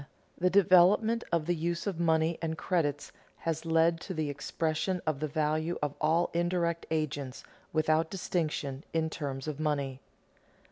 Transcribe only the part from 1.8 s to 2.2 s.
of